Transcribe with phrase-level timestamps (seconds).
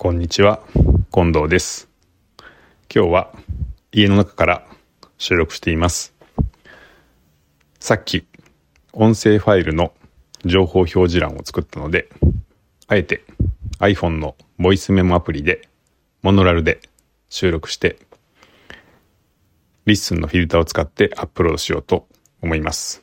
[0.00, 0.62] こんにちは、
[1.12, 1.88] 近藤です。
[2.94, 3.32] 今日は
[3.90, 4.64] 家の中から
[5.18, 6.14] 収録しています。
[7.80, 8.24] さっき
[8.92, 9.92] 音声ファイルの
[10.44, 12.08] 情報表示欄を作ったので、
[12.86, 13.24] あえて
[13.80, 15.68] iPhone のボイスメモアプリで
[16.22, 16.80] モノラルで
[17.28, 17.98] 収録して、
[19.84, 22.06] リッスンのフィルターを使ってアップロードしようと
[22.40, 23.02] 思います。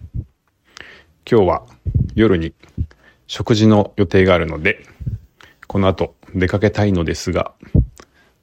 [1.29, 1.65] 今日は
[2.15, 2.53] 夜に
[3.27, 4.79] 食事の予定があるので、
[5.67, 7.53] この後出かけたいのですが、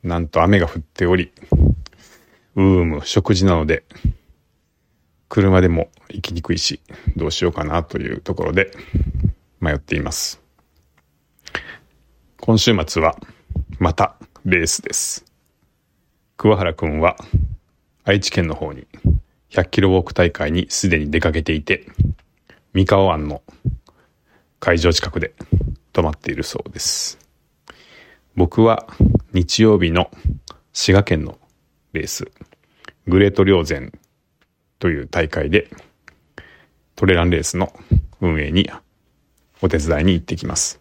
[0.02, 1.30] なんと雨が降っており、
[2.56, 3.84] うーむ、食事なので、
[5.28, 6.80] 車でも行きにくいし、
[7.16, 8.72] どうしようかなというところで
[9.60, 10.40] 迷っています。
[12.40, 13.14] 今週末は、
[13.78, 14.16] また
[14.46, 15.26] レースです。
[16.38, 17.16] 桑原くんは、
[18.04, 18.86] 愛知県の方に
[19.50, 21.86] 100キロウォーク大会にすでに出かけていて、
[22.72, 23.42] 三河湾の
[24.60, 25.34] 会場近くで
[25.92, 27.21] 泊まっているそうです。
[28.34, 28.86] 僕は
[29.34, 30.10] 日曜日の
[30.72, 31.38] 滋賀県の
[31.92, 32.30] レース、
[33.06, 33.92] グレート稜線
[34.78, 35.68] という大会で
[36.96, 37.72] トレランレースの
[38.22, 38.70] 運営に
[39.60, 40.80] お手伝いに行ってきます。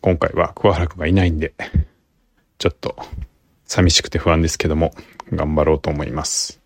[0.00, 1.52] 今回は桑原くんがいないんで、
[2.56, 2.96] ちょっと
[3.66, 4.92] 寂しくて不安ですけども、
[5.32, 6.62] 頑張ろうと思います。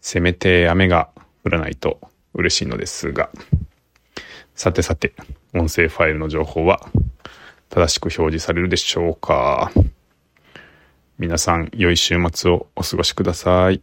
[0.00, 1.10] せめて雨が
[1.44, 2.00] 降らないと
[2.32, 3.28] 嬉しいのですが、
[4.54, 5.12] さてさて、
[5.52, 6.80] 音声ファイルの情報は
[7.74, 9.72] 正しく表示されるでしょうか
[11.18, 13.82] 皆さん、良い週末をお過ごしください。